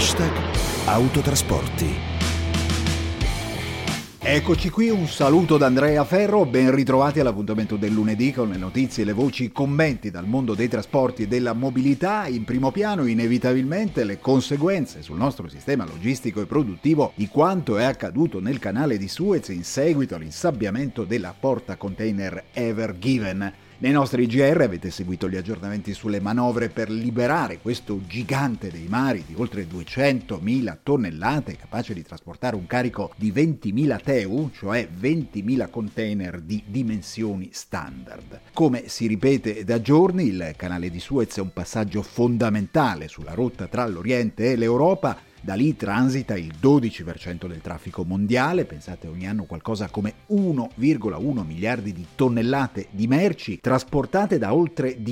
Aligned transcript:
Hashtag 0.00 0.32
Autotrasporti. 0.86 1.94
Eccoci 4.18 4.70
qui, 4.70 4.88
un 4.88 5.06
saluto 5.06 5.58
da 5.58 5.66
Andrea 5.66 6.06
Ferro, 6.06 6.46
ben 6.46 6.74
ritrovati 6.74 7.20
all'appuntamento 7.20 7.76
del 7.76 7.92
lunedì 7.92 8.32
con 8.32 8.48
le 8.48 8.56
notizie, 8.56 9.04
le 9.04 9.12
voci, 9.12 9.44
i 9.44 9.52
commenti 9.52 10.10
dal 10.10 10.26
mondo 10.26 10.54
dei 10.54 10.68
trasporti 10.68 11.24
e 11.24 11.28
della 11.28 11.52
mobilità. 11.52 12.26
In 12.28 12.44
primo 12.44 12.70
piano 12.70 13.04
inevitabilmente 13.04 14.04
le 14.04 14.18
conseguenze 14.20 15.02
sul 15.02 15.18
nostro 15.18 15.48
sistema 15.48 15.84
logistico 15.84 16.40
e 16.40 16.46
produttivo 16.46 17.12
di 17.14 17.28
quanto 17.28 17.76
è 17.76 17.84
accaduto 17.84 18.40
nel 18.40 18.58
canale 18.58 18.96
di 18.96 19.06
Suez 19.06 19.48
in 19.48 19.64
seguito 19.64 20.14
all'insabbiamento 20.14 21.04
della 21.04 21.34
porta 21.38 21.76
container 21.76 22.44
Ever 22.54 22.98
Given. 22.98 23.52
Nei 23.82 23.92
nostri 23.92 24.26
GR 24.26 24.60
avete 24.60 24.90
seguito 24.90 25.26
gli 25.26 25.38
aggiornamenti 25.38 25.94
sulle 25.94 26.20
manovre 26.20 26.68
per 26.68 26.90
liberare 26.90 27.60
questo 27.62 27.98
gigante 28.06 28.70
dei 28.70 28.84
mari 28.86 29.24
di 29.26 29.32
oltre 29.34 29.66
200.000 29.66 30.76
tonnellate, 30.82 31.56
capace 31.56 31.94
di 31.94 32.02
trasportare 32.02 32.56
un 32.56 32.66
carico 32.66 33.12
di 33.16 33.32
20.000 33.32 34.02
TEU, 34.02 34.50
cioè 34.52 34.86
20.000 34.86 35.70
container 35.70 36.40
di 36.42 36.62
dimensioni 36.66 37.48
standard. 37.52 38.40
Come 38.52 38.88
si 38.88 39.06
ripete 39.06 39.64
da 39.64 39.80
giorni, 39.80 40.24
il 40.24 40.52
canale 40.58 40.90
di 40.90 41.00
Suez 41.00 41.38
è 41.38 41.40
un 41.40 41.54
passaggio 41.54 42.02
fondamentale 42.02 43.08
sulla 43.08 43.32
rotta 43.32 43.66
tra 43.66 43.86
l'Oriente 43.86 44.52
e 44.52 44.56
l'Europa 44.56 45.28
da 45.40 45.54
lì 45.54 45.76
transita 45.76 46.36
il 46.36 46.52
12% 46.60 47.46
del 47.46 47.60
traffico 47.60 48.04
mondiale, 48.04 48.64
pensate 48.64 49.08
ogni 49.08 49.26
anno 49.26 49.44
qualcosa 49.44 49.88
come 49.88 50.14
1,1 50.30 51.44
miliardi 51.44 51.92
di 51.92 52.06
tonnellate 52.14 52.88
di 52.90 53.06
merci 53.06 53.58
trasportate 53.60 54.38
da 54.38 54.54
oltre 54.54 55.02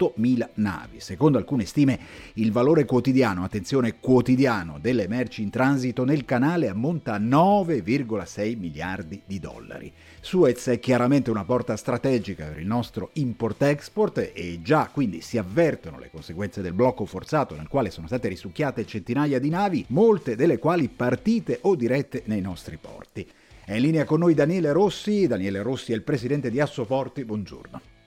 18.000 0.00 0.48
navi. 0.54 1.00
Secondo 1.00 1.36
alcune 1.36 1.66
stime 1.66 1.98
il 2.34 2.50
valore 2.50 2.86
quotidiano, 2.86 3.44
attenzione 3.44 3.98
quotidiano, 4.00 4.78
delle 4.80 5.06
merci 5.06 5.42
in 5.42 5.50
transito 5.50 6.04
nel 6.04 6.24
canale 6.24 6.68
ammonta 6.68 7.14
a 7.14 7.18
9,6 7.18 8.58
miliardi 8.58 9.20
di 9.26 9.38
dollari. 9.38 9.92
Suez 10.20 10.66
è 10.68 10.78
chiaramente 10.80 11.30
una 11.30 11.44
porta 11.44 11.76
strategica 11.76 12.46
per 12.46 12.58
il 12.58 12.66
nostro 12.66 13.10
import-export 13.14 14.32
e 14.34 14.60
già 14.62 14.88
quindi 14.92 15.20
si 15.20 15.38
avvertono 15.38 15.98
le 15.98 16.10
conseguenze 16.10 16.62
del 16.62 16.72
blocco 16.72 17.04
forzato 17.04 17.54
nel 17.54 17.68
quale 17.68 17.90
sono 17.90 18.06
state 18.06 18.28
risucchiate 18.28 18.86
centinaia 18.86 19.38
di 19.38 19.50
navi, 19.50 19.84
molte 19.88 20.36
delle 20.36 20.58
quali 20.58 20.88
partite 20.88 21.58
o 21.62 21.74
dirette 21.74 22.22
nei 22.26 22.40
nostri 22.40 22.78
porti. 22.80 23.26
È 23.64 23.74
in 23.74 23.82
linea 23.82 24.04
con 24.04 24.20
noi 24.20 24.34
Daniele 24.34 24.72
Rossi, 24.72 25.26
Daniele 25.26 25.62
Rossi 25.62 25.92
è 25.92 25.94
il 25.94 26.02
presidente 26.02 26.50
di 26.50 26.60
Assoporti, 26.60 27.24
buongiorno. 27.24 27.99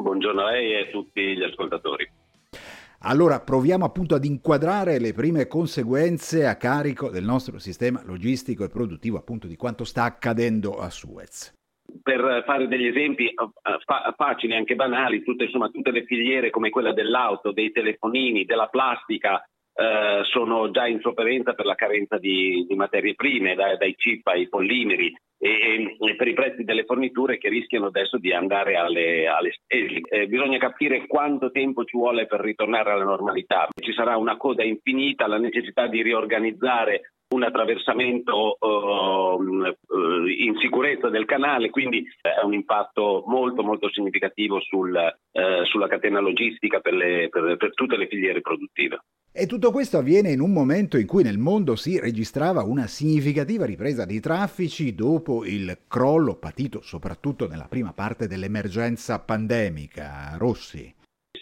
Buongiorno 0.00 0.42
a 0.42 0.50
lei 0.50 0.72
e 0.72 0.80
a 0.80 0.90
tutti 0.90 1.36
gli 1.36 1.42
ascoltatori. 1.42 2.08
Allora 3.02 3.40
proviamo 3.40 3.84
appunto 3.84 4.14
ad 4.14 4.24
inquadrare 4.24 4.98
le 4.98 5.14
prime 5.14 5.46
conseguenze 5.46 6.46
a 6.46 6.56
carico 6.56 7.08
del 7.08 7.24
nostro 7.24 7.58
sistema 7.58 8.02
logistico 8.04 8.62
e 8.64 8.68
produttivo 8.68 9.16
appunto 9.16 9.46
di 9.46 9.56
quanto 9.56 9.84
sta 9.84 10.04
accadendo 10.04 10.78
a 10.78 10.90
Suez 10.90 11.54
per 12.02 12.42
fare 12.46 12.68
degli 12.68 12.86
esempi 12.86 13.26
eh, 13.26 13.34
fa- 13.84 14.14
facili, 14.16 14.54
anche 14.54 14.74
banali, 14.74 15.22
tutte, 15.22 15.44
insomma, 15.44 15.68
tutte 15.68 15.90
le 15.90 16.04
filiere 16.04 16.50
come 16.50 16.70
quella 16.70 16.92
dell'auto, 16.92 17.52
dei 17.52 17.72
telefonini, 17.72 18.44
della 18.44 18.68
plastica, 18.68 19.44
eh, 19.74 20.20
sono 20.24 20.70
già 20.70 20.86
in 20.86 21.00
sofferenza 21.00 21.54
per 21.54 21.64
la 21.64 21.74
carenza 21.74 22.18
di, 22.18 22.64
di 22.68 22.74
materie 22.74 23.14
prime, 23.14 23.54
dai, 23.54 23.76
dai 23.76 23.94
chip 23.94 24.26
ai 24.26 24.48
pollimeri 24.48 25.14
e, 25.38 25.96
e, 25.98 26.16
per 26.16 26.28
i 26.28 26.34
prezzi 26.34 26.64
delle 26.64 26.84
forniture 26.84 27.38
che 27.38 27.48
rischiano 27.48 27.86
adesso 27.86 28.18
di 28.18 28.32
andare 28.32 28.76
alle, 28.76 29.26
alle 29.26 29.52
stelle. 29.52 30.00
Eh, 30.08 30.26
bisogna 30.26 30.58
capire 30.58 31.06
quanto 31.06 31.50
tempo 31.50 31.84
ci 31.84 31.96
vuole 31.96 32.26
per 32.26 32.40
ritornare 32.40 32.90
alla 32.90 33.04
normalità. 33.04 33.68
Ci 33.74 33.92
sarà 33.92 34.16
una 34.16 34.36
coda 34.36 34.62
infinita, 34.62 35.26
la 35.26 35.38
necessità 35.38 35.86
di 35.86 36.02
riorganizzare 36.02 37.12
un 37.32 37.44
attraversamento 37.44 38.56
uh, 38.58 39.54
in 40.26 40.56
sicurezza 40.58 41.08
del 41.08 41.26
canale, 41.26 41.70
quindi 41.70 42.04
è 42.20 42.44
un 42.44 42.54
impatto 42.54 43.22
molto 43.26 43.62
molto 43.62 43.88
significativo 43.88 44.60
sul, 44.60 44.92
uh, 44.92 45.64
sulla 45.64 45.86
catena 45.86 46.18
logistica 46.18 46.80
per, 46.80 46.92
le, 46.92 47.28
per, 47.30 47.56
per 47.56 47.72
tutte 47.74 47.96
le 47.96 48.08
filiere 48.08 48.40
produttive. 48.40 48.98
E 49.32 49.46
tutto 49.46 49.70
questo 49.70 49.96
avviene 49.96 50.32
in 50.32 50.40
un 50.40 50.52
momento 50.52 50.98
in 50.98 51.06
cui 51.06 51.22
nel 51.22 51.38
mondo 51.38 51.76
si 51.76 52.00
registrava 52.00 52.64
una 52.64 52.88
significativa 52.88 53.64
ripresa 53.64 54.04
dei 54.04 54.18
traffici 54.18 54.92
dopo 54.92 55.44
il 55.44 55.82
crollo 55.86 56.34
patito 56.34 56.80
soprattutto 56.82 57.46
nella 57.46 57.68
prima 57.68 57.92
parte 57.92 58.26
dell'emergenza 58.26 59.20
pandemica. 59.20 60.34
Rossi 60.36 60.92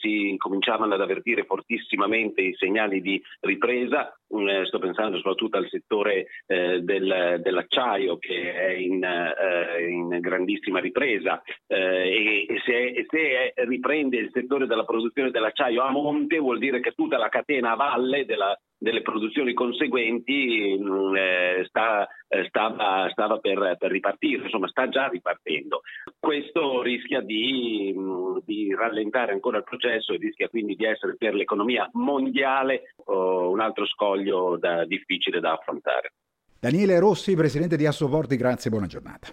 si 0.00 0.30
incominciavano 0.30 0.94
ad 0.94 1.00
avvertire 1.00 1.44
fortissimamente 1.44 2.40
i 2.40 2.54
segnali 2.54 3.00
di 3.00 3.22
ripresa, 3.40 4.12
eh, 4.28 4.66
sto 4.66 4.78
pensando 4.78 5.16
soprattutto 5.16 5.56
al 5.56 5.68
settore 5.68 6.26
eh, 6.46 6.80
del, 6.80 7.40
dell'acciaio 7.42 8.18
che 8.18 8.52
è 8.54 8.72
in, 8.72 9.02
eh, 9.02 9.88
in 9.88 10.18
grandissima 10.20 10.80
ripresa. 10.80 11.42
Eh, 11.66 12.46
e, 12.48 12.60
se, 12.64 13.06
se, 13.08 13.52
riprende 13.66 14.16
il 14.16 14.30
settore 14.32 14.66
della 14.66 14.84
produzione 14.84 15.30
dell'acciaio 15.30 15.82
a 15.82 15.90
monte 15.90 16.38
vuol 16.38 16.58
dire 16.58 16.80
che 16.80 16.92
tutta 16.92 17.18
la 17.18 17.28
catena 17.28 17.72
a 17.72 17.76
valle 17.76 18.24
della, 18.24 18.58
delle 18.78 19.02
produzioni 19.02 19.52
conseguenti 19.52 20.78
mm, 20.78 21.16
eh, 21.16 21.64
sta, 21.66 22.06
eh, 22.28 22.44
stava, 22.48 23.08
stava 23.10 23.38
per, 23.38 23.76
per, 23.78 23.90
ripartire, 23.90 24.44
insomma 24.44 24.68
sta 24.68 24.88
già 24.88 25.08
ripartendo. 25.08 25.82
Questo 26.18 26.80
rischia 26.82 27.20
di, 27.20 27.92
mm, 27.96 28.38
di, 28.44 28.74
rallentare 28.74 29.32
ancora 29.32 29.58
il 29.58 29.64
processo 29.64 30.12
e 30.12 30.18
rischia 30.18 30.48
quindi 30.48 30.76
di 30.76 30.84
essere 30.84 31.16
per 31.16 31.34
l'economia 31.34 31.88
mondiale 31.94 32.94
oh, 33.06 33.50
un 33.50 33.60
altro 33.60 33.84
scoglio 33.86 34.56
da, 34.56 34.84
difficile 34.84 35.40
da 35.40 35.52
affrontare. 35.52 36.12
Daniele 36.60 36.98
Rossi, 36.98 37.36
presidente 37.36 37.76
di 37.76 37.86
Assoporti, 37.86 38.36
grazie, 38.36 38.70
buona 38.70 38.86
giornata. 38.86 39.28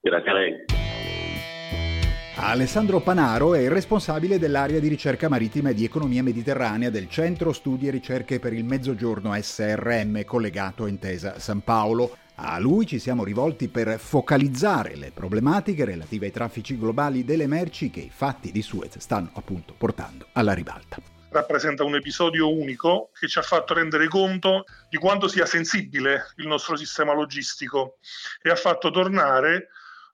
Grazie 0.00 0.30
a 0.30 0.34
lei. 0.34 0.75
Alessandro 2.38 3.00
Panaro 3.00 3.54
è 3.54 3.60
il 3.60 3.70
responsabile 3.70 4.38
dell'area 4.38 4.78
di 4.78 4.88
ricerca 4.88 5.26
marittima 5.26 5.70
e 5.70 5.74
di 5.74 5.84
economia 5.84 6.22
mediterranea 6.22 6.90
del 6.90 7.08
Centro 7.08 7.50
Studi 7.50 7.88
e 7.88 7.90
Ricerche 7.90 8.38
per 8.38 8.52
il 8.52 8.62
Mezzogiorno 8.62 9.34
SRM 9.40 10.22
collegato 10.24 10.84
a 10.84 10.88
Intesa 10.88 11.38
San 11.38 11.62
Paolo. 11.62 12.14
A 12.34 12.58
lui 12.58 12.84
ci 12.84 12.98
siamo 12.98 13.24
rivolti 13.24 13.68
per 13.68 13.98
focalizzare 13.98 14.96
le 14.96 15.12
problematiche 15.12 15.86
relative 15.86 16.26
ai 16.26 16.32
traffici 16.32 16.78
globali 16.78 17.24
delle 17.24 17.46
merci 17.46 17.88
che 17.88 18.00
i 18.00 18.12
fatti 18.14 18.52
di 18.52 18.60
Suez 18.60 18.98
stanno 18.98 19.30
appunto 19.32 19.74
portando 19.76 20.26
alla 20.32 20.52
ribalta 20.52 20.98
rappresenta 21.28 21.84
un 21.84 21.94
episodio 21.94 22.50
unico 22.50 23.10
che 23.18 23.28
ci 23.28 23.38
ha 23.38 23.42
fatto 23.42 23.74
rendere 23.74 24.08
conto 24.08 24.64
di 24.88 24.96
quanto 24.96 25.28
sia 25.28 25.44
sensibile 25.44 26.32
il 26.36 26.46
nostro 26.46 26.76
sistema 26.76 27.12
logistico 27.12 27.98
e 28.40 28.48
ha 28.48 28.56
fatto 28.56 28.90
tornare 28.90 29.68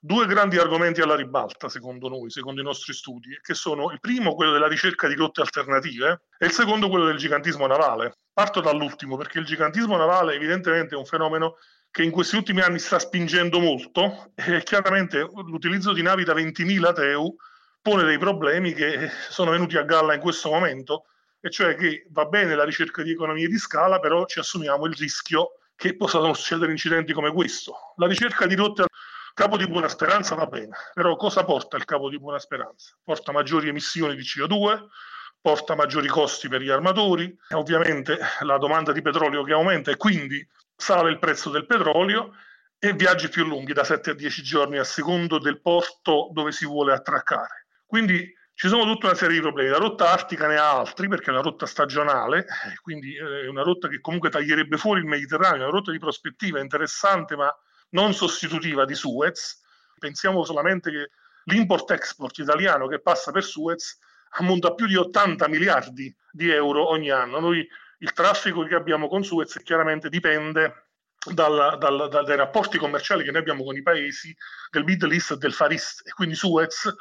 due 0.05 0.27
grandi 0.27 0.59
argomenti 0.59 1.01
alla 1.01 1.15
ribalta, 1.15 1.69
secondo 1.69 2.09
noi, 2.09 2.29
secondo 2.29 2.61
i 2.61 2.65
nostri 2.65 2.93
studi, 2.93 3.39
che 3.41 3.55
sono 3.55 3.93
il 3.93 4.01
primo 4.01 4.35
quello 4.35 4.51
della 4.51 4.67
ricerca 4.67 5.07
di 5.07 5.15
rotte 5.15 5.43
alternative 5.43 6.23
e 6.37 6.47
il 6.47 6.51
secondo 6.51 6.89
quello 6.89 7.05
del 7.05 7.19
gigantismo 7.19 7.69
navale. 7.69 8.17
Parto 8.33 8.61
dall'ultimo 8.61 9.17
perché 9.17 9.39
il 9.39 9.45
gigantismo 9.45 9.97
navale 9.97 10.35
evidentemente 10.35 10.97
è 10.97 10.99
un 10.99 11.05
fenomeno 11.05 11.57
che 11.89 12.03
in 12.03 12.11
questi 12.11 12.35
ultimi 12.35 12.63
anni 12.63 12.81
sta 12.81 12.99
spingendo 12.99 13.61
molto 13.61 14.33
e 14.35 14.65
chiaramente 14.65 15.21
l'utilizzo 15.21 15.93
di 15.93 16.03
navi 16.03 16.25
da 16.25 16.35
20.000 16.35 16.95
TEU 16.95 17.37
pone 17.81 18.03
dei 18.03 18.19
problemi 18.19 18.73
che 18.73 19.09
sono 19.29 19.53
venuti 19.53 19.77
a 19.77 19.83
galla 19.83 20.15
in 20.15 20.21
questo 20.21 20.51
momento, 20.51 21.05
e 21.41 21.49
cioè 21.49 21.77
che 21.77 22.07
va 22.11 22.25
bene 22.25 22.57
la 22.57 22.65
ricerca 22.65 23.03
di 23.03 23.13
economie 23.13 23.47
di 23.47 23.59
scala, 23.59 24.01
però 24.01 24.25
ci 24.25 24.41
assumiamo 24.41 24.85
il 24.87 24.95
rischio 24.95 25.59
che 25.77 25.95
possano 25.97 26.35
succedere 26.35 26.73
incidenti 26.73 27.13
come 27.13 27.33
questo. 27.33 27.75
La 27.97 28.09
ricerca 28.09 28.47
di 28.47 28.57
rotte 28.57 28.85
Capo 29.35 29.57
di 29.57 29.67
Buona 29.67 29.89
Speranza 29.89 30.35
va 30.35 30.47
bene, 30.47 30.77
però 30.93 31.17
cosa 31.17 31.45
porta 31.45 31.77
il 31.77 31.85
Capo 31.85 32.11
di 32.11 32.19
Buona 32.19 32.39
Speranza? 32.39 32.97
Porta 33.03 33.33
maggiori 33.33 33.69
emissioni 33.69 34.15
di 34.15 34.23
CO2, 34.23 34.87
porta 35.41 35.75
maggiori 35.75 36.09
costi 36.09 36.49
per 36.49 36.61
gli 36.61 36.69
armatori, 36.69 37.35
ovviamente 37.51 38.19
la 38.41 38.59
domanda 38.59 38.93
di 38.93 39.03
petrolio 39.03 39.43
che 39.43 39.53
aumenta 39.53 39.91
e 39.91 39.97
quindi 39.97 40.47
sale 40.77 41.11
il 41.11 41.19
prezzo 41.19 41.51
del 41.51 41.67
petrolio 41.67 42.35
e 42.79 42.93
viaggi 42.93 43.29
più 43.29 43.45
lunghi 43.45 43.73
da 43.73 43.85
7 43.85 44.11
a 44.11 44.15
10 44.15 44.43
giorni 44.43 44.79
a 44.79 44.85
secondo 44.85 45.39
del 45.39 45.61
porto 45.61 46.29
dove 46.33 46.53
si 46.53 46.67
vuole 46.67 46.93
attraccare. 46.93 47.67
Quindi 47.87 48.33
ci 48.55 48.69
sono 48.69 48.85
tutta 48.85 49.07
una 49.07 49.17
serie 49.17 49.37
di 49.37 49.41
problemi. 49.41 49.71
La 49.71 49.79
rotta 49.79 50.11
artica 50.11 50.47
ne 50.47 50.57
ha 50.57 50.79
altri 50.79 51.09
perché 51.09 51.27
è 51.27 51.33
una 51.33 51.43
rotta 51.43 51.67
stagionale, 51.67 52.47
quindi 52.83 53.17
è 53.17 53.49
una 53.49 53.63
rotta 53.63 53.89
che 53.89 54.01
comunque 54.01 54.31
taglierebbe 54.31 54.77
fuori 54.77 55.01
il 55.01 55.07
Mediterraneo, 55.07 55.63
una 55.63 55.71
rotta 55.71 55.91
di 55.91 55.99
prospettiva 55.99 56.61
interessante 56.61 57.35
ma 57.35 57.53
non 57.93 58.13
sostitutiva 58.15 58.85
di 58.85 58.95
Suez. 58.95 59.61
Pensiamo 59.99 60.45
solamente 60.45 60.91
che 60.91 61.11
l'import-export 61.45 62.39
italiano 62.39 62.87
che 62.87 63.01
passa 63.01 63.31
per 63.33 63.45
Suez 63.45 63.99
ammonta 64.37 64.69
a 64.69 64.75
più 64.75 64.87
di 64.87 64.97
80 64.97 65.49
miliardi 65.49 66.15
di 66.31 66.51
euro 66.51 66.89
ogni 66.89 67.11
anno. 67.11 67.41
Noi 67.41 67.67
il 67.99 68.13
traffico 68.13 68.65
che 68.65 68.75
abbiamo 68.75 69.09
con 69.09 69.25
Suez 69.25 69.61
chiaramente 69.63 70.09
dipende 70.09 70.87
dal, 71.33 71.79
dal, 71.79 72.09
dal, 72.09 72.25
dai 72.25 72.37
rapporti 72.37 72.79
commerciali 72.79 73.25
che 73.25 73.31
noi 73.31 73.41
abbiamo 73.41 73.63
con 73.65 73.77
i 73.77 73.83
paesi 73.83 74.35
del 74.71 74.85
Middle 74.85 75.13
East 75.15 75.33
e 75.33 75.37
del 75.37 75.53
Far 75.53 75.71
East 75.71 76.07
e 76.07 76.13
quindi 76.13 76.35
Suez 76.35 76.93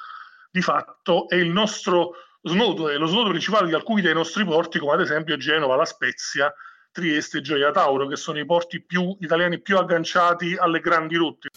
di 0.52 0.62
fatto 0.62 1.28
è 1.28 1.36
il 1.36 1.50
nostro 1.50 2.16
snodo, 2.44 2.90
è 2.90 2.98
lo 2.98 3.08
snodo 3.08 3.30
principale 3.30 3.68
di 3.68 3.74
alcuni 3.74 4.02
dei 4.02 4.14
nostri 4.14 4.44
porti 4.44 4.80
come 4.80 4.94
ad 4.94 5.02
esempio 5.02 5.38
Genova, 5.38 5.76
La 5.76 5.86
Spezia 5.86 6.54
Trieste 6.92 7.40
e 7.40 7.42
Gioia 7.42 7.72
Tauro, 7.72 8.08
che 8.08 8.16
sono 8.16 8.40
i 8.40 8.46
porti 8.46 8.82
più 8.82 9.16
italiani 9.20 9.62
più 9.62 9.78
agganciati 9.78 10.56
alle 10.56 10.80
grandi 10.80 11.16
rotte. 11.16 11.50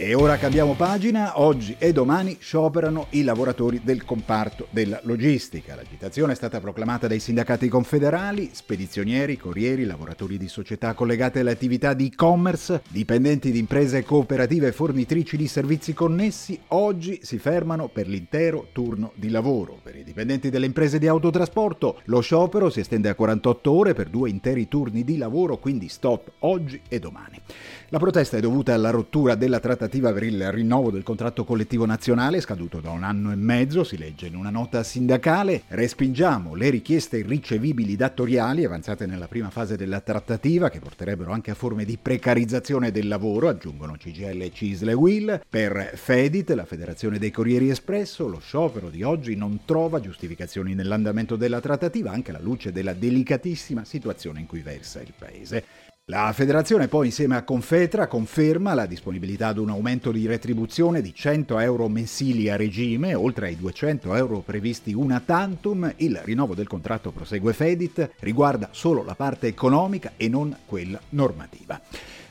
E 0.00 0.14
ora 0.14 0.36
cambiamo 0.36 0.74
pagina, 0.74 1.40
oggi 1.40 1.74
e 1.76 1.92
domani 1.92 2.36
scioperano 2.38 3.08
i 3.10 3.24
lavoratori 3.24 3.80
del 3.82 4.04
comparto 4.04 4.68
della 4.70 5.00
logistica. 5.02 5.74
L'agitazione 5.74 6.34
è 6.34 6.36
stata 6.36 6.60
proclamata 6.60 7.08
dai 7.08 7.18
sindacati 7.18 7.66
confederali, 7.66 8.50
spedizionieri, 8.52 9.36
corrieri, 9.36 9.84
lavoratori 9.84 10.38
di 10.38 10.46
società 10.46 10.94
collegate 10.94 11.40
alle 11.40 11.50
attività 11.50 11.94
di 11.94 12.06
e-commerce, 12.06 12.82
dipendenti 12.90 13.50
di 13.50 13.58
imprese 13.58 14.04
cooperative 14.04 14.68
e 14.68 14.72
fornitrici 14.72 15.36
di 15.36 15.48
servizi 15.48 15.92
connessi, 15.94 16.56
oggi 16.68 17.18
si 17.24 17.38
fermano 17.38 17.88
per 17.88 18.06
l'intero 18.06 18.68
turno 18.70 19.10
di 19.16 19.30
lavoro. 19.30 19.80
Per 19.82 19.96
i 19.96 20.04
dipendenti 20.04 20.48
delle 20.48 20.66
imprese 20.66 21.00
di 21.00 21.08
autotrasporto 21.08 22.02
lo 22.04 22.20
sciopero 22.20 22.70
si 22.70 22.78
estende 22.78 23.08
a 23.08 23.16
48 23.16 23.72
ore 23.72 23.94
per 23.94 24.10
due 24.10 24.30
interi 24.30 24.68
turni 24.68 25.02
di 25.02 25.16
lavoro, 25.16 25.58
quindi 25.58 25.88
stop 25.88 26.30
oggi 26.38 26.80
e 26.88 27.00
domani. 27.00 27.40
La 27.90 27.98
protesta 27.98 28.36
è 28.36 28.40
dovuta 28.40 28.74
alla 28.74 28.90
rottura 28.90 29.34
della 29.34 29.60
trattativa 29.60 30.12
per 30.12 30.22
il 30.22 30.52
rinnovo 30.52 30.90
del 30.90 31.02
contratto 31.02 31.44
collettivo 31.44 31.86
nazionale 31.86 32.42
scaduto 32.42 32.80
da 32.80 32.90
un 32.90 33.02
anno 33.02 33.32
e 33.32 33.34
mezzo, 33.34 33.82
si 33.82 33.96
legge 33.96 34.26
in 34.26 34.36
una 34.36 34.50
nota 34.50 34.82
sindacale. 34.82 35.62
Respingiamo 35.68 36.54
le 36.54 36.68
richieste 36.68 37.16
irricevibili 37.16 37.96
datoriali 37.96 38.66
avanzate 38.66 39.06
nella 39.06 39.26
prima 39.26 39.48
fase 39.48 39.78
della 39.78 40.00
trattativa 40.00 40.68
che 40.68 40.80
porterebbero 40.80 41.32
anche 41.32 41.50
a 41.50 41.54
forme 41.54 41.86
di 41.86 41.96
precarizzazione 41.96 42.90
del 42.90 43.08
lavoro, 43.08 43.48
aggiungono 43.48 43.94
CGL, 43.94 44.52
Cisle 44.52 44.90
e 44.90 44.94
Will. 44.94 45.40
Per 45.48 45.92
Fedit, 45.94 46.50
la 46.50 46.66
Federazione 46.66 47.18
dei 47.18 47.30
Corrieri 47.30 47.70
Espresso, 47.70 48.28
lo 48.28 48.38
sciopero 48.38 48.90
di 48.90 49.02
oggi 49.02 49.34
non 49.34 49.60
trova 49.64 49.98
giustificazioni 49.98 50.74
nell'andamento 50.74 51.36
della 51.36 51.62
trattativa 51.62 52.10
anche 52.10 52.32
alla 52.32 52.42
luce 52.42 52.70
della 52.70 52.92
delicatissima 52.92 53.82
situazione 53.86 54.40
in 54.40 54.46
cui 54.46 54.60
versa 54.60 55.00
il 55.00 55.14
Paese. 55.16 55.64
La 56.10 56.32
federazione 56.32 56.88
poi 56.88 57.08
insieme 57.08 57.36
a 57.36 57.42
Confetra 57.42 58.06
conferma 58.06 58.72
la 58.72 58.86
disponibilità 58.86 59.48
ad 59.48 59.58
un 59.58 59.68
aumento 59.68 60.10
di 60.10 60.26
retribuzione 60.26 61.02
di 61.02 61.12
100 61.12 61.58
euro 61.58 61.86
mensili 61.90 62.48
a 62.48 62.56
regime, 62.56 63.12
oltre 63.12 63.48
ai 63.48 63.58
200 63.58 64.14
euro 64.14 64.38
previsti 64.38 64.94
una 64.94 65.20
tantum. 65.20 65.92
Il 65.96 66.18
rinnovo 66.24 66.54
del 66.54 66.66
contratto 66.66 67.10
prosegue 67.10 67.52
Fedit, 67.52 68.12
riguarda 68.20 68.70
solo 68.70 69.04
la 69.04 69.14
parte 69.14 69.48
economica 69.48 70.12
e 70.16 70.28
non 70.28 70.56
quella 70.64 70.98
normativa. 71.10 71.78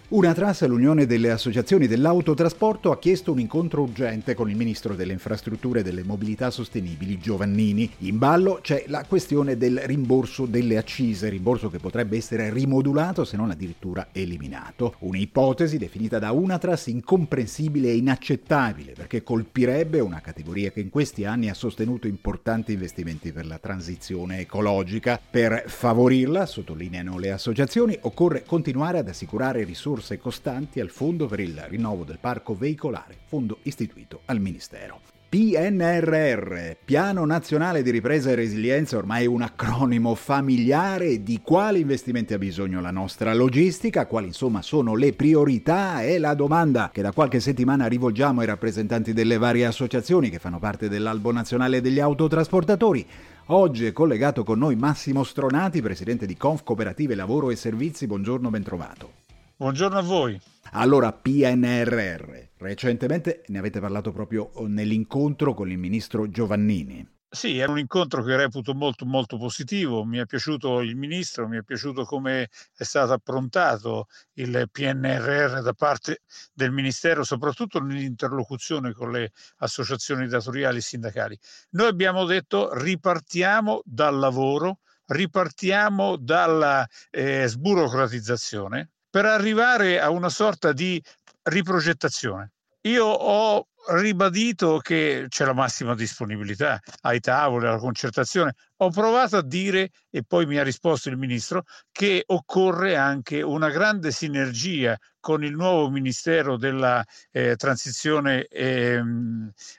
Una 0.09 0.33
tras, 0.33 0.65
l'Unione 0.65 1.05
delle 1.05 1.31
Associazioni 1.31 1.85
dell'Autotrasporto, 1.85 2.91
ha 2.91 2.97
chiesto 2.97 3.33
un 3.33 3.41
incontro 3.41 3.81
urgente 3.81 4.35
con 4.35 4.49
il 4.49 4.55
Ministro 4.55 4.95
delle 4.95 5.11
Infrastrutture 5.11 5.81
e 5.81 5.83
delle 5.83 6.05
Mobilità 6.05 6.49
Sostenibili 6.49 7.19
Giovannini. 7.19 7.91
In 7.97 8.17
ballo 8.17 8.59
c'è 8.61 8.85
la 8.87 9.03
questione 9.03 9.57
del 9.57 9.79
rimborso 9.79 10.45
delle 10.45 10.77
accise, 10.77 11.27
rimborso 11.27 11.69
che 11.69 11.79
potrebbe 11.79 12.15
essere 12.15 12.49
rimodulato 12.51 13.25
se 13.25 13.35
non 13.35 13.51
addirittura 13.51 14.07
eliminato. 14.13 14.95
Un'ipotesi 14.99 15.77
definita 15.77 16.19
da 16.19 16.31
Unatras 16.31 16.87
incomprensibile 16.87 17.89
e 17.89 17.97
inaccettabile 17.97 18.93
perché 18.93 19.23
colpirebbe 19.23 19.99
una 19.99 20.21
categoria 20.21 20.71
che 20.71 20.79
in 20.79 20.89
questi 20.89 21.25
anni 21.25 21.49
ha 21.49 21.53
sostenuto 21.53 22.07
importanti 22.07 22.71
investimenti 22.71 23.33
per 23.33 23.45
la 23.45 23.57
transizione 23.57 24.39
ecologica. 24.39 25.19
Per 25.29 25.65
favorirla, 25.67 26.45
sottolineano 26.45 27.17
le 27.17 27.31
associazioni, 27.31 27.97
occorre 28.03 28.43
continuare 28.45 28.99
ad 28.99 29.09
assicurare 29.09 29.65
risorse 29.65 29.95
risorse 29.97 30.17
costanti 30.19 30.79
al 30.79 30.89
Fondo 30.89 31.25
per 31.25 31.39
il 31.39 31.59
rinnovo 31.67 32.03
del 32.03 32.19
parco 32.19 32.55
veicolare, 32.55 33.17
fondo 33.25 33.59
istituito 33.63 34.21
al 34.25 34.39
Ministero. 34.39 34.99
PNRR, 35.29 36.77
Piano 36.85 37.25
Nazionale 37.25 37.83
di 37.83 37.91
Ripresa 37.91 38.29
e 38.29 38.35
Resilienza, 38.35 38.95
ormai 38.95 39.25
un 39.25 39.41
acronimo 39.41 40.15
familiare 40.15 41.21
di 41.21 41.41
quali 41.43 41.81
investimenti 41.81 42.33
ha 42.33 42.37
bisogno 42.37 42.79
la 42.79 42.91
nostra 42.91 43.33
logistica, 43.33 44.05
quali 44.05 44.27
insomma 44.27 44.61
sono 44.61 44.95
le 44.95 45.11
priorità 45.11 46.01
e 46.01 46.17
la 46.17 46.33
domanda 46.33 46.91
che 46.93 47.01
da 47.01 47.11
qualche 47.11 47.41
settimana 47.41 47.87
rivolgiamo 47.87 48.39
ai 48.39 48.47
rappresentanti 48.47 49.11
delle 49.11 49.37
varie 49.37 49.65
associazioni 49.65 50.29
che 50.29 50.39
fanno 50.39 50.59
parte 50.59 50.87
dell'Albo 50.87 51.31
Nazionale 51.33 51.81
degli 51.81 51.99
Autotrasportatori. 51.99 53.05
Oggi 53.47 53.85
è 53.85 53.91
collegato 53.91 54.43
con 54.43 54.59
noi 54.59 54.75
Massimo 54.75 55.23
Stronati, 55.23 55.81
presidente 55.81 56.25
di 56.25 56.37
Conf 56.37 56.63
Cooperative 56.63 57.15
Lavoro 57.15 57.49
e 57.49 57.57
Servizi. 57.57 58.07
Buongiorno, 58.07 58.49
ben 58.49 58.63
trovato. 58.63 59.16
Buongiorno 59.59 59.97
a 59.97 60.03
voi. 60.03 60.39
Allora, 60.73 61.11
PNRR. 61.11 62.49
Recentemente 62.57 63.41
ne 63.47 63.57
avete 63.57 63.79
parlato 63.79 64.11
proprio 64.11 64.51
nell'incontro 64.67 65.55
con 65.55 65.71
il 65.71 65.79
ministro 65.79 66.29
Giovannini. 66.29 67.03
Sì, 67.27 67.57
era 67.57 67.71
un 67.71 67.79
incontro 67.79 68.21
che 68.21 68.35
reputo 68.35 68.75
molto 68.75 69.07
molto 69.07 69.35
positivo, 69.39 70.05
mi 70.05 70.19
è 70.19 70.27
piaciuto 70.27 70.81
il 70.81 70.95
ministro, 70.95 71.47
mi 71.47 71.57
è 71.57 71.63
piaciuto 71.63 72.03
come 72.03 72.49
è 72.75 72.83
stato 72.83 73.13
approntato 73.13 74.05
il 74.33 74.69
PNRR 74.71 75.61
da 75.61 75.73
parte 75.73 76.21
del 76.53 76.71
ministero, 76.71 77.23
soprattutto 77.23 77.79
nell'interlocuzione 77.79 78.93
con 78.93 79.11
le 79.11 79.31
associazioni 79.57 80.27
datoriali 80.27 80.77
e 80.77 80.81
sindacali. 80.81 81.39
Noi 81.71 81.87
abbiamo 81.87 82.25
detto 82.25 82.71
ripartiamo 82.75 83.81
dal 83.83 84.19
lavoro, 84.19 84.81
ripartiamo 85.07 86.15
dalla 86.15 86.87
eh, 87.09 87.47
sburocratizzazione, 87.47 88.91
per 89.17 89.25
arrivare 89.25 89.99
a 89.99 90.11
una 90.11 90.29
sorta 90.29 90.73
di 90.73 91.01
riprogettazione. 91.41 92.51
Io 92.81 93.03
ho 93.07 93.67
ribadito 93.95 94.77
che 94.77 95.25
c'è 95.27 95.43
la 95.43 95.55
massima 95.55 95.95
disponibilità 95.95 96.79
ai 97.01 97.19
tavoli, 97.19 97.65
alla 97.65 97.79
concertazione. 97.79 98.53
Ho 98.75 98.91
provato 98.91 99.37
a 99.37 99.41
dire, 99.41 99.89
e 100.11 100.21
poi 100.21 100.45
mi 100.45 100.59
ha 100.59 100.63
risposto 100.63 101.09
il 101.09 101.17
ministro, 101.17 101.63
che 101.91 102.25
occorre 102.27 102.95
anche 102.95 103.41
una 103.41 103.71
grande 103.71 104.11
sinergia 104.11 104.95
con 105.19 105.43
il 105.43 105.55
nuovo 105.55 105.89
Ministero 105.89 106.55
della 106.55 107.03
eh, 107.31 107.55
Transizione 107.55 108.45
eh, 108.45 109.01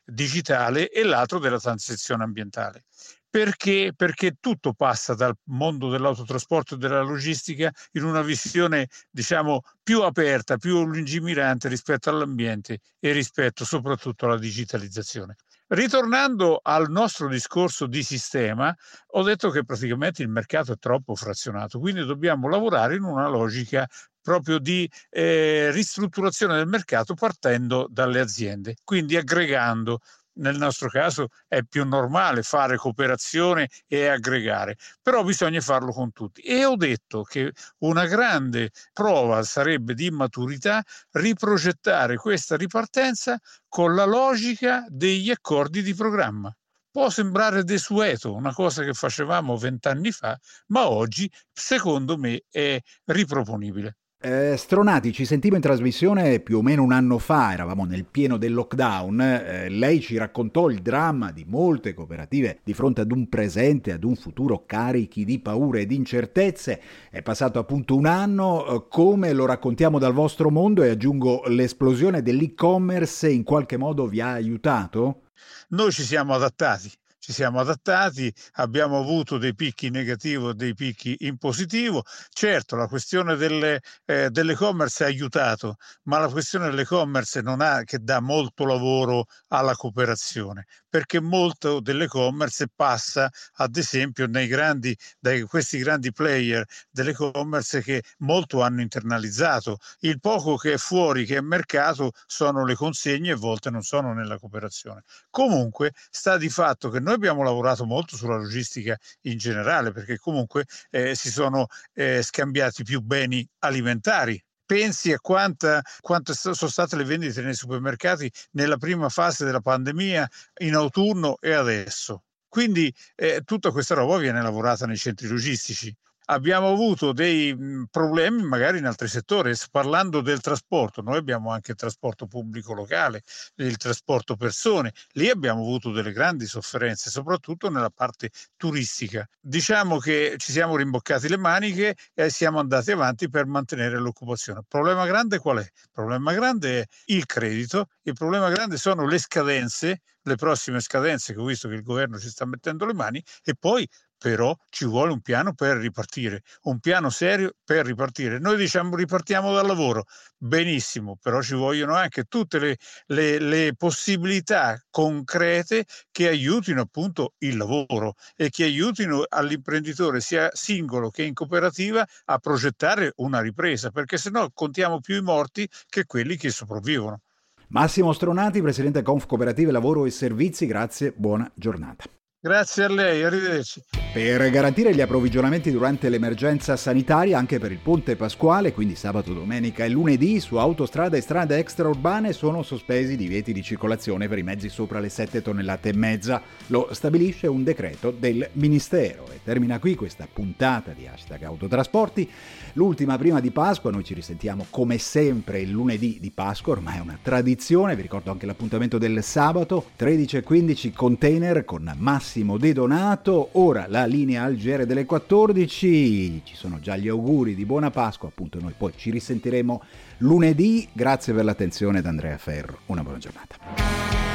Digitale 0.04 0.90
e 0.90 1.04
l'altro 1.04 1.38
della 1.38 1.60
Transizione 1.60 2.24
Ambientale. 2.24 2.86
Perché? 3.30 3.92
Perché 3.94 4.36
tutto 4.40 4.72
passa 4.72 5.14
dal 5.14 5.36
mondo 5.44 5.90
dell'autotrasporto 5.90 6.74
e 6.74 6.78
della 6.78 7.02
logistica 7.02 7.70
in 7.92 8.04
una 8.04 8.22
visione, 8.22 8.88
diciamo, 9.10 9.62
più 9.82 10.02
aperta, 10.02 10.56
più 10.56 10.82
lungimirante 10.84 11.68
rispetto 11.68 12.08
all'ambiente 12.08 12.78
e 12.98 13.12
rispetto 13.12 13.66
soprattutto 13.66 14.24
alla 14.24 14.38
digitalizzazione. 14.38 15.36
Ritornando 15.68 16.60
al 16.62 16.88
nostro 16.90 17.28
discorso 17.28 17.86
di 17.86 18.02
sistema, 18.02 18.74
ho 19.08 19.22
detto 19.22 19.50
che 19.50 19.62
praticamente 19.62 20.22
il 20.22 20.30
mercato 20.30 20.72
è 20.72 20.78
troppo 20.78 21.14
frazionato, 21.14 21.78
quindi 21.78 22.06
dobbiamo 22.06 22.48
lavorare 22.48 22.96
in 22.96 23.02
una 23.02 23.28
logica 23.28 23.86
proprio 24.22 24.58
di 24.58 24.90
eh, 25.10 25.70
ristrutturazione 25.70 26.56
del 26.56 26.66
mercato 26.66 27.12
partendo 27.12 27.86
dalle 27.90 28.20
aziende, 28.20 28.76
quindi 28.82 29.16
aggregando 29.16 30.00
nel 30.38 30.56
nostro 30.56 30.88
caso 30.88 31.28
è 31.46 31.62
più 31.62 31.84
normale 31.86 32.42
fare 32.42 32.76
cooperazione 32.76 33.68
e 33.86 34.06
aggregare, 34.06 34.76
però 35.02 35.22
bisogna 35.24 35.60
farlo 35.60 35.92
con 35.92 36.12
tutti. 36.12 36.40
E 36.40 36.64
ho 36.64 36.76
detto 36.76 37.22
che 37.22 37.52
una 37.78 38.06
grande 38.06 38.70
prova 38.92 39.42
sarebbe 39.42 39.94
di 39.94 40.10
maturità 40.10 40.82
riprogettare 41.12 42.16
questa 42.16 42.56
ripartenza 42.56 43.38
con 43.68 43.94
la 43.94 44.04
logica 44.04 44.84
degli 44.88 45.30
accordi 45.30 45.82
di 45.82 45.94
programma. 45.94 46.52
Può 46.90 47.10
sembrare 47.10 47.64
desueto, 47.64 48.34
una 48.34 48.52
cosa 48.52 48.82
che 48.82 48.92
facevamo 48.94 49.56
vent'anni 49.56 50.10
fa, 50.10 50.36
ma 50.68 50.88
oggi 50.88 51.30
secondo 51.52 52.16
me 52.16 52.42
è 52.50 52.80
riproponibile. 53.04 53.97
Eh, 54.20 54.56
Stronati, 54.56 55.12
ci 55.12 55.24
sentivo 55.24 55.54
in 55.54 55.62
trasmissione 55.62 56.40
più 56.40 56.58
o 56.58 56.62
meno 56.62 56.82
un 56.82 56.90
anno 56.90 57.18
fa, 57.18 57.52
eravamo 57.52 57.84
nel 57.84 58.04
pieno 58.04 58.36
del 58.36 58.52
lockdown, 58.52 59.20
eh, 59.20 59.68
lei 59.68 60.00
ci 60.00 60.16
raccontò 60.16 60.70
il 60.70 60.82
dramma 60.82 61.30
di 61.30 61.44
molte 61.46 61.94
cooperative 61.94 62.58
di 62.64 62.74
fronte 62.74 63.02
ad 63.02 63.12
un 63.12 63.28
presente, 63.28 63.92
ad 63.92 64.02
un 64.02 64.16
futuro 64.16 64.64
carichi 64.66 65.24
di 65.24 65.38
paure 65.38 65.82
e 65.82 65.86
di 65.86 65.94
incertezze. 65.94 66.80
È 67.12 67.22
passato 67.22 67.60
appunto 67.60 67.94
un 67.94 68.06
anno, 68.06 68.66
eh, 68.66 68.86
come 68.88 69.32
lo 69.32 69.46
raccontiamo 69.46 70.00
dal 70.00 70.14
vostro 70.14 70.50
mondo 70.50 70.82
e 70.82 70.88
aggiungo 70.88 71.44
l'esplosione 71.46 72.20
dell'e-commerce 72.20 73.30
in 73.30 73.44
qualche 73.44 73.76
modo 73.76 74.08
vi 74.08 74.20
ha 74.20 74.32
aiutato? 74.32 75.28
Noi 75.68 75.92
ci 75.92 76.02
siamo 76.02 76.34
adattati 76.34 76.90
ci 77.18 77.32
siamo 77.32 77.60
adattati, 77.60 78.32
abbiamo 78.54 78.98
avuto 78.98 79.38
dei 79.38 79.54
picchi 79.54 79.90
negativi 79.90 80.48
e 80.48 80.54
dei 80.54 80.74
picchi 80.74 81.16
in 81.20 81.36
positivo. 81.38 82.04
Certo, 82.30 82.76
la 82.76 82.86
questione 82.86 83.36
delle, 83.36 83.80
eh, 84.04 84.30
dell'e-commerce 84.30 85.04
ha 85.04 85.06
aiutato, 85.06 85.76
ma 86.04 86.18
la 86.18 86.28
questione 86.28 86.66
dell'e-commerce 86.70 87.40
non 87.40 87.60
ha 87.60 87.82
che 87.84 87.98
dà 87.98 88.20
molto 88.20 88.64
lavoro 88.64 89.26
alla 89.48 89.74
cooperazione, 89.74 90.64
perché 90.88 91.20
molto 91.20 91.80
dell'e-commerce 91.80 92.68
passa, 92.74 93.30
ad 93.54 93.76
esempio, 93.76 94.26
grandi, 94.28 94.96
dai 95.18 95.42
questi 95.42 95.78
grandi 95.78 96.12
player 96.12 96.64
dell'e-commerce 96.90 97.82
che 97.82 98.02
molto 98.18 98.62
hanno 98.62 98.80
internalizzato. 98.80 99.78
Il 100.00 100.20
poco 100.20 100.56
che 100.56 100.74
è 100.74 100.76
fuori, 100.78 101.24
che 101.24 101.36
è 101.36 101.40
mercato, 101.40 102.12
sono 102.26 102.64
le 102.64 102.74
consegne 102.74 103.30
e 103.30 103.32
a 103.32 103.36
volte 103.36 103.70
non 103.70 103.82
sono 103.82 104.12
nella 104.14 104.38
cooperazione. 104.38 105.02
Comunque 105.30 105.92
sta 106.10 106.36
di 106.36 106.48
fatto 106.48 106.88
che 106.90 107.00
noi 107.00 107.14
abbiamo 107.14 107.42
lavorato 107.42 107.84
molto 107.84 108.16
sulla 108.16 108.36
logistica 108.36 108.96
in 109.22 109.38
generale 109.38 109.92
perché 109.92 110.18
comunque 110.18 110.64
eh, 110.90 111.14
si 111.14 111.30
sono 111.30 111.66
eh, 111.94 112.22
scambiati 112.22 112.82
più 112.84 113.00
beni 113.00 113.46
alimentari 113.60 114.42
pensi 114.68 115.12
a 115.12 115.18
quanta, 115.18 115.80
quante 116.00 116.34
sono 116.34 116.54
state 116.54 116.94
le 116.94 117.04
vendite 117.04 117.40
nei 117.40 117.54
supermercati 117.54 118.30
nella 118.50 118.76
prima 118.76 119.08
fase 119.08 119.46
della 119.46 119.62
pandemia, 119.62 120.28
in 120.58 120.74
autunno 120.74 121.38
e 121.40 121.54
adesso. 121.54 122.24
Quindi 122.46 122.94
eh, 123.14 123.40
tutta 123.46 123.70
questa 123.70 123.94
roba 123.94 124.18
viene 124.18 124.42
lavorata 124.42 124.84
nei 124.84 124.98
centri 124.98 125.26
logistici 125.26 125.94
abbiamo 126.30 126.70
avuto 126.70 127.12
dei 127.12 127.56
problemi 127.90 128.42
magari 128.42 128.78
in 128.78 128.86
altri 128.86 129.08
settori. 129.08 129.52
Parlando 129.70 130.20
del 130.20 130.40
trasporto, 130.40 131.02
noi 131.02 131.16
abbiamo 131.16 131.50
anche 131.50 131.72
il 131.72 131.76
trasporto 131.76 132.26
pubblico 132.26 132.72
locale, 132.74 133.22
il 133.56 133.76
trasporto 133.76 134.36
persone, 134.36 134.92
lì 135.12 135.28
abbiamo 135.28 135.60
avuto 135.60 135.90
delle 135.90 136.12
grandi 136.12 136.46
sofferenze, 136.46 137.10
soprattutto 137.10 137.70
nella 137.70 137.90
parte 137.90 138.30
turistica. 138.56 139.26
Diciamo 139.40 139.98
che 139.98 140.34
ci 140.38 140.52
siamo 140.52 140.76
rimboccati 140.76 141.28
le 141.28 141.38
maniche 141.38 141.94
e 142.14 142.30
siamo 142.30 142.58
andati 142.58 142.90
avanti 142.92 143.28
per 143.28 143.46
mantenere 143.46 143.98
l'occupazione. 143.98 144.60
Il 144.60 144.66
problema 144.68 145.06
grande 145.06 145.38
qual 145.38 145.58
è? 145.58 145.62
Il 145.62 145.90
problema 145.92 146.32
grande 146.32 146.80
è 146.80 146.84
il 147.06 147.26
credito, 147.26 147.86
il 148.02 148.12
problema 148.14 148.50
grande 148.50 148.76
sono 148.76 149.06
le 149.06 149.18
scadenze, 149.18 150.00
le 150.22 150.34
prossime 150.36 150.80
scadenze 150.80 151.32
che 151.32 151.40
ho 151.40 151.44
visto 151.44 151.68
che 151.68 151.74
il 151.74 151.82
governo 151.82 152.18
ci 152.18 152.28
sta 152.28 152.44
mettendo 152.44 152.84
le 152.84 152.94
mani 152.94 153.22
e 153.42 153.54
poi 153.58 153.88
però 154.18 154.54
ci 154.68 154.84
vuole 154.84 155.12
un 155.12 155.20
piano 155.20 155.54
per 155.54 155.76
ripartire, 155.76 156.42
un 156.62 156.80
piano 156.80 157.08
serio 157.08 157.54
per 157.64 157.86
ripartire. 157.86 158.38
Noi 158.38 158.56
diciamo 158.56 158.96
ripartiamo 158.96 159.54
dal 159.54 159.66
lavoro, 159.66 160.04
benissimo, 160.36 161.16
però 161.20 161.40
ci 161.40 161.54
vogliono 161.54 161.94
anche 161.94 162.24
tutte 162.24 162.58
le, 162.58 162.76
le, 163.06 163.38
le 163.38 163.74
possibilità 163.76 164.82
concrete 164.90 165.86
che 166.10 166.28
aiutino 166.28 166.82
appunto 166.82 167.34
il 167.38 167.56
lavoro 167.56 168.14
e 168.36 168.50
che 168.50 168.64
aiutino 168.64 169.24
all'imprenditore 169.28 170.20
sia 170.20 170.50
singolo 170.52 171.10
che 171.10 171.22
in 171.22 171.34
cooperativa 171.34 172.06
a 172.26 172.38
progettare 172.38 173.12
una 173.16 173.40
ripresa, 173.40 173.90
perché 173.90 174.18
se 174.18 174.30
no 174.30 174.50
contiamo 174.52 175.00
più 175.00 175.16
i 175.16 175.22
morti 175.22 175.68
che 175.88 176.04
quelli 176.04 176.36
che 176.36 176.50
sopravvivono. 176.50 177.20
Massimo 177.68 178.12
Stronati, 178.12 178.62
Presidente 178.62 179.02
Conf 179.02 179.26
Cooperative 179.26 179.70
Lavoro 179.70 180.06
e 180.06 180.10
Servizi, 180.10 180.66
grazie, 180.66 181.12
buona 181.14 181.50
giornata. 181.54 182.17
Grazie 182.40 182.84
a 182.84 182.88
lei, 182.88 183.24
arrivederci. 183.24 183.82
Per 184.12 184.50
garantire 184.50 184.94
gli 184.94 185.00
approvvigionamenti 185.00 185.72
durante 185.72 186.08
l'emergenza 186.08 186.76
sanitaria 186.76 187.36
anche 187.36 187.58
per 187.58 187.72
il 187.72 187.78
ponte 187.78 188.14
pasquale, 188.14 188.72
quindi 188.72 188.94
sabato, 188.94 189.32
domenica 189.32 189.84
e 189.84 189.88
lunedì, 189.88 190.38
su 190.38 190.54
autostrade 190.54 191.16
e 191.16 191.20
strade 191.20 191.58
extraurbane 191.58 192.32
sono 192.32 192.62
sospesi 192.62 193.14
i 193.14 193.16
divieti 193.16 193.52
di 193.52 193.60
circolazione 193.60 194.28
per 194.28 194.38
i 194.38 194.44
mezzi 194.44 194.68
sopra 194.68 195.00
le 195.00 195.08
7 195.08 195.42
tonnellate 195.42 195.88
e 195.88 195.96
mezza. 195.96 196.40
Lo 196.68 196.88
stabilisce 196.92 197.48
un 197.48 197.64
decreto 197.64 198.12
del 198.12 198.48
Ministero. 198.52 199.26
E 199.32 199.40
termina 199.42 199.80
qui 199.80 199.96
questa 199.96 200.28
puntata 200.32 200.92
di 200.92 201.08
hashtag 201.08 201.42
autotrasporti. 201.42 202.30
L'ultima 202.74 203.18
prima 203.18 203.40
di 203.40 203.50
Pasqua, 203.50 203.90
noi 203.90 204.04
ci 204.04 204.14
risentiamo 204.14 204.66
come 204.70 204.98
sempre 204.98 205.60
il 205.60 205.70
lunedì 205.70 206.18
di 206.20 206.30
Pasqua, 206.30 206.74
ormai 206.74 206.98
è 206.98 207.00
una 207.00 207.18
tradizione, 207.20 207.96
vi 207.96 208.02
ricordo 208.02 208.30
anche 208.30 208.46
l'appuntamento 208.46 208.96
del 208.96 209.24
sabato, 209.24 209.90
13 209.96 210.36
e 210.36 210.42
15 210.42 210.92
container 210.92 211.64
con 211.64 211.92
Massimo 211.98 212.26
Massimo 212.28 212.58
De 212.58 212.74
Donato. 212.74 213.48
Ora 213.52 213.86
la 213.88 214.04
linea 214.04 214.42
al 214.42 214.56
GR 214.56 214.84
delle 214.84 215.06
14. 215.06 216.42
Ci 216.44 216.54
sono 216.56 216.78
già 216.78 216.94
gli 216.94 217.08
auguri 217.08 217.54
di 217.54 217.64
buona 217.64 217.90
Pasqua. 217.90 218.28
Appunto, 218.28 218.60
noi 218.60 218.74
poi 218.76 218.92
ci 218.94 219.10
risentiremo 219.10 219.82
lunedì. 220.18 220.86
Grazie 220.92 221.32
per 221.32 221.46
l'attenzione 221.46 222.02
da 222.02 222.10
Andrea 222.10 222.36
Ferro. 222.36 222.80
Una 222.86 223.02
buona 223.02 223.16
giornata. 223.16 223.56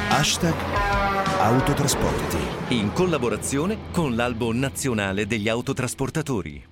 Hashtag 0.08 0.54
Autotrasporti. 1.38 2.74
In 2.74 2.92
collaborazione 2.92 3.76
con 3.92 4.16
l'Albo 4.16 4.52
Nazionale 4.52 5.28
degli 5.28 5.48
Autotrasportatori. 5.48 6.62